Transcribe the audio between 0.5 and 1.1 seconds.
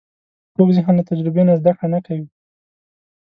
کوږ ذهن له